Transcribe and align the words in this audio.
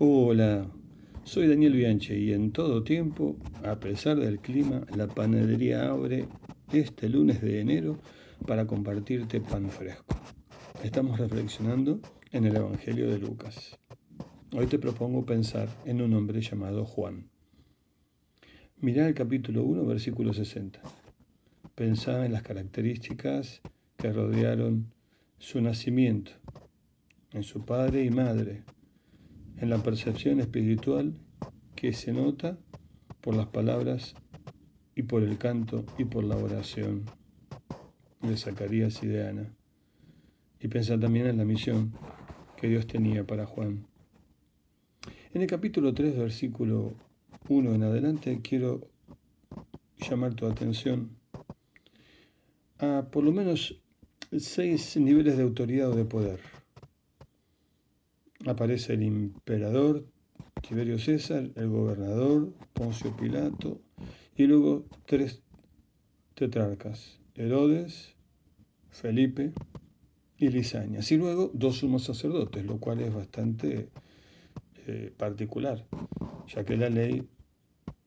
Hola, 0.00 0.68
soy 1.22 1.46
Daniel 1.46 1.74
Bianchi 1.74 2.14
y 2.14 2.32
en 2.32 2.50
todo 2.50 2.82
tiempo, 2.82 3.36
a 3.62 3.78
pesar 3.78 4.16
del 4.16 4.40
clima, 4.40 4.84
la 4.96 5.06
panadería 5.06 5.88
abre 5.88 6.26
este 6.72 7.08
lunes 7.08 7.40
de 7.40 7.60
enero 7.60 8.00
para 8.44 8.66
compartirte 8.66 9.40
pan 9.40 9.70
fresco. 9.70 10.16
Estamos 10.82 11.20
reflexionando 11.20 12.00
en 12.32 12.44
el 12.44 12.56
Evangelio 12.56 13.08
de 13.08 13.20
Lucas. 13.20 13.78
Hoy 14.52 14.66
te 14.66 14.80
propongo 14.80 15.24
pensar 15.24 15.68
en 15.84 16.02
un 16.02 16.12
hombre 16.14 16.40
llamado 16.40 16.84
Juan. 16.84 17.30
Mirá 18.80 19.06
el 19.06 19.14
capítulo 19.14 19.62
1, 19.62 19.86
versículo 19.86 20.34
60. 20.34 20.80
Pensá 21.76 22.26
en 22.26 22.32
las 22.32 22.42
características 22.42 23.62
que 23.96 24.12
rodearon 24.12 24.92
su 25.38 25.60
nacimiento, 25.60 26.32
en 27.32 27.44
su 27.44 27.64
padre 27.64 28.02
y 28.04 28.10
madre, 28.10 28.64
en 29.58 29.70
la 29.70 29.78
percepción 29.78 30.40
espiritual 30.40 31.14
que 31.76 31.92
se 31.92 32.12
nota 32.12 32.58
por 33.20 33.34
las 33.34 33.46
palabras 33.46 34.14
y 34.94 35.02
por 35.02 35.22
el 35.22 35.38
canto 35.38 35.84
y 35.98 36.04
por 36.04 36.24
la 36.24 36.36
oración 36.36 37.04
de 38.22 38.36
Zacarías 38.36 39.02
y 39.02 39.06
de 39.06 39.28
Ana. 39.28 39.54
Y 40.60 40.68
pensar 40.68 40.98
también 41.00 41.26
en 41.26 41.36
la 41.36 41.44
misión 41.44 41.92
que 42.56 42.68
Dios 42.68 42.86
tenía 42.86 43.24
para 43.24 43.46
Juan. 43.46 43.86
En 45.32 45.42
el 45.42 45.46
capítulo 45.46 45.92
3, 45.92 46.16
versículo 46.16 46.94
1 47.48 47.74
en 47.74 47.82
adelante, 47.82 48.40
quiero 48.42 48.88
llamar 49.98 50.34
tu 50.34 50.46
atención 50.46 51.10
a 52.78 53.06
por 53.10 53.24
lo 53.24 53.32
menos 53.32 53.80
seis 54.38 54.96
niveles 54.96 55.36
de 55.36 55.42
autoridad 55.42 55.90
o 55.90 55.96
de 55.96 56.04
poder 56.04 56.53
aparece 58.46 58.94
el 58.94 59.02
emperador 59.02 60.06
Tiberio 60.66 60.98
César, 60.98 61.50
el 61.54 61.68
gobernador 61.68 62.52
Poncio 62.72 63.14
Pilato 63.16 63.80
y 64.36 64.46
luego 64.46 64.84
tres 65.06 65.42
tetrarcas, 66.34 67.18
Herodes, 67.34 68.14
Felipe 68.90 69.52
y 70.38 70.48
Lisañas, 70.48 71.10
y 71.12 71.16
luego 71.16 71.50
dos 71.54 71.78
sumos 71.78 72.04
sacerdotes, 72.04 72.64
lo 72.64 72.78
cual 72.78 73.00
es 73.00 73.14
bastante 73.14 73.88
eh, 74.86 75.12
particular, 75.16 75.86
ya 76.46 76.64
que 76.64 76.76
la 76.76 76.88
ley 76.88 77.26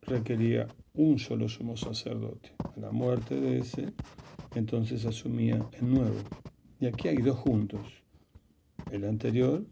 requería 0.02 0.68
un 0.94 1.20
solo 1.20 1.48
sumo 1.48 1.78
sacerdote. 1.78 2.54
A 2.60 2.80
la 2.80 2.92
muerte 2.92 3.40
de 3.40 3.60
ese, 3.60 3.94
entonces 4.56 5.06
asumía 5.06 5.68
el 5.80 5.94
nuevo. 5.94 6.18
Y 6.80 6.86
aquí 6.88 7.08
hay 7.08 7.18
dos 7.18 7.38
juntos, 7.38 8.04
el 8.92 9.04
anterior 9.06 9.66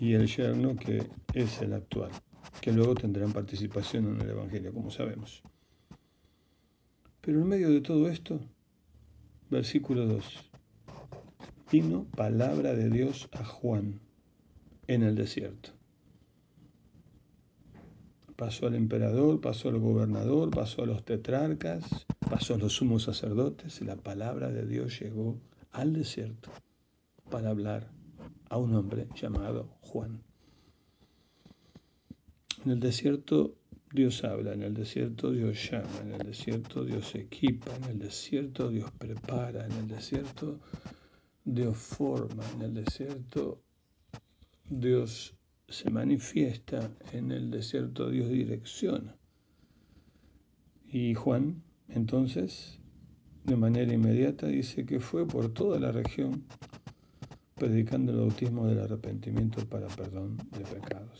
y 0.00 0.14
el 0.14 0.26
yerno 0.26 0.76
que 0.76 1.06
es 1.34 1.60
el 1.60 1.72
actual, 1.72 2.10
que 2.60 2.72
luego 2.72 2.94
tendrán 2.94 3.32
participación 3.32 4.14
en 4.14 4.20
el 4.20 4.30
Evangelio, 4.30 4.72
como 4.72 4.90
sabemos. 4.90 5.42
Pero 7.20 7.40
en 7.40 7.48
medio 7.48 7.70
de 7.70 7.80
todo 7.80 8.08
esto, 8.08 8.40
versículo 9.50 10.06
2, 10.06 10.50
vino 11.70 12.04
palabra 12.16 12.74
de 12.74 12.90
Dios 12.90 13.28
a 13.32 13.44
Juan 13.44 14.00
en 14.86 15.02
el 15.02 15.14
desierto. 15.14 15.70
Pasó 18.36 18.68
al 18.68 18.76
emperador, 18.76 19.40
pasó 19.40 19.68
al 19.68 19.78
gobernador, 19.78 20.50
pasó 20.50 20.84
a 20.84 20.86
los 20.86 21.04
tetrarcas, 21.04 22.06
pasó 22.30 22.54
a 22.54 22.58
los 22.58 22.74
sumos 22.74 23.02
sacerdotes 23.02 23.80
y 23.80 23.84
la 23.84 23.96
palabra 23.96 24.48
de 24.50 24.64
Dios 24.64 25.00
llegó 25.00 25.40
al 25.72 25.92
desierto 25.92 26.50
para 27.30 27.50
hablar 27.50 27.97
a 28.48 28.56
un 28.56 28.74
hombre 28.74 29.08
llamado 29.14 29.68
Juan. 29.80 30.22
En 32.64 32.72
el 32.72 32.80
desierto 32.80 33.54
Dios 33.92 34.24
habla, 34.24 34.52
en 34.52 34.62
el 34.62 34.74
desierto 34.74 35.32
Dios 35.32 35.70
llama, 35.70 36.00
en 36.02 36.12
el 36.12 36.18
desierto 36.18 36.84
Dios 36.84 37.14
equipa, 37.14 37.74
en 37.76 37.84
el 37.84 37.98
desierto 37.98 38.68
Dios 38.68 38.90
prepara, 38.98 39.64
en 39.64 39.72
el 39.72 39.88
desierto 39.88 40.60
Dios 41.44 41.76
forma, 41.76 42.44
en 42.54 42.62
el 42.62 42.74
desierto 42.74 43.62
Dios 44.68 45.34
se 45.68 45.90
manifiesta, 45.90 46.90
en 47.12 47.32
el 47.32 47.50
desierto 47.50 48.10
Dios 48.10 48.28
direcciona. 48.28 49.16
Y 50.90 51.14
Juan, 51.14 51.62
entonces, 51.88 52.78
de 53.44 53.56
manera 53.56 53.92
inmediata, 53.92 54.46
dice 54.46 54.84
que 54.84 55.00
fue 55.00 55.26
por 55.26 55.52
toda 55.52 55.78
la 55.80 55.92
región 55.92 56.44
predicando 57.58 58.12
el 58.12 58.18
bautismo 58.18 58.66
del 58.66 58.80
arrepentimiento 58.80 59.64
para 59.66 59.88
perdón 59.88 60.36
de 60.52 60.64
pecados. 60.64 61.18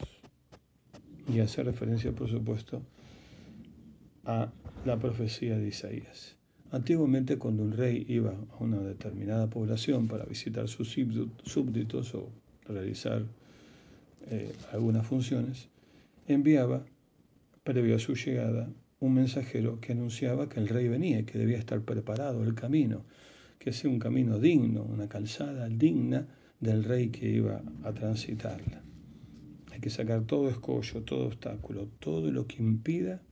Y 1.32 1.40
hace 1.40 1.62
referencia, 1.62 2.12
por 2.12 2.28
supuesto, 2.28 2.82
a 4.24 4.50
la 4.84 4.98
profecía 4.98 5.58
de 5.58 5.68
Isaías. 5.68 6.36
Antiguamente, 6.70 7.38
cuando 7.38 7.62
un 7.62 7.72
rey 7.72 8.04
iba 8.08 8.32
a 8.52 8.62
una 8.62 8.78
determinada 8.78 9.48
población 9.48 10.06
para 10.06 10.24
visitar 10.24 10.68
sus 10.68 10.96
súbditos 11.42 12.14
o 12.14 12.30
realizar 12.66 13.24
eh, 14.26 14.52
algunas 14.72 15.06
funciones, 15.06 15.68
enviaba, 16.26 16.84
previo 17.64 17.96
a 17.96 17.98
su 17.98 18.14
llegada, 18.14 18.70
un 19.00 19.14
mensajero 19.14 19.80
que 19.80 19.92
anunciaba 19.92 20.48
que 20.48 20.60
el 20.60 20.68
rey 20.68 20.88
venía 20.88 21.20
y 21.20 21.24
que 21.24 21.38
debía 21.38 21.58
estar 21.58 21.80
preparado 21.82 22.44
el 22.44 22.54
camino 22.54 23.04
que 23.58 23.72
sea 23.72 23.90
un 23.90 23.98
camino 23.98 24.38
digno, 24.38 24.82
una 24.82 25.08
calzada 25.08 25.68
digna 25.68 26.26
del 26.60 26.84
rey 26.84 27.10
que 27.10 27.28
iba 27.28 27.62
a 27.84 27.92
transitarla. 27.92 28.82
Hay 29.72 29.80
que 29.80 29.90
sacar 29.90 30.22
todo 30.22 30.48
escollo, 30.48 31.02
todo 31.02 31.26
obstáculo, 31.26 31.88
todo 31.98 32.30
lo 32.30 32.46
que 32.46 32.56
impida 32.62 33.22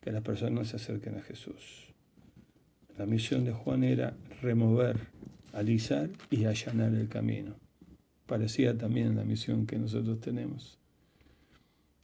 que 0.00 0.12
las 0.12 0.22
personas 0.22 0.68
se 0.68 0.76
acerquen 0.76 1.16
a 1.16 1.22
Jesús. 1.22 1.94
La 2.98 3.06
misión 3.06 3.44
de 3.44 3.52
Juan 3.52 3.84
era 3.84 4.16
remover, 4.42 4.98
alisar 5.52 6.10
y 6.30 6.44
allanar 6.44 6.94
el 6.94 7.08
camino. 7.08 7.54
Parecía 8.26 8.76
también 8.76 9.16
la 9.16 9.24
misión 9.24 9.66
que 9.66 9.78
nosotros 9.78 10.20
tenemos. 10.20 10.78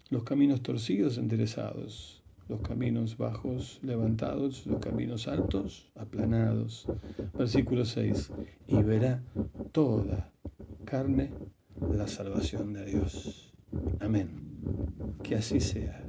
Los 0.08 0.24
caminos 0.24 0.62
torcidos 0.62 1.18
enderezados, 1.18 2.22
los 2.48 2.60
caminos 2.60 3.16
bajos 3.16 3.80
levantados, 3.82 4.66
los 4.66 4.80
caminos 4.80 5.28
altos 5.28 5.90
aplanados. 5.94 6.86
Versículo 7.34 7.84
6. 7.84 8.32
Y 8.68 8.82
verá 8.82 9.22
toda 9.72 10.30
carne 10.84 11.32
la 11.92 12.06
salvación 12.06 12.72
de 12.72 12.84
Dios. 12.86 13.52
Amén. 14.00 14.30
Que 15.22 15.36
así 15.36 15.60
sea. 15.60 16.05